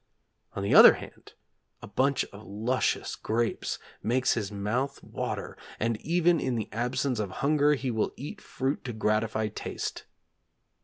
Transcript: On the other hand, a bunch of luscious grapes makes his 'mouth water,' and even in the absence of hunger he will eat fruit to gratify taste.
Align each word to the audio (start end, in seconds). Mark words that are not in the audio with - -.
On 0.53 0.63
the 0.63 0.73
other 0.73 0.95
hand, 0.95 1.33
a 1.83 1.87
bunch 1.87 2.25
of 2.33 2.41
luscious 2.47 3.15
grapes 3.15 3.77
makes 4.01 4.33
his 4.33 4.51
'mouth 4.51 4.97
water,' 5.03 5.55
and 5.79 6.01
even 6.01 6.39
in 6.39 6.55
the 6.55 6.69
absence 6.71 7.19
of 7.19 7.29
hunger 7.45 7.75
he 7.75 7.91
will 7.91 8.11
eat 8.17 8.41
fruit 8.41 8.83
to 8.85 8.93
gratify 8.93 9.49
taste. 9.49 10.05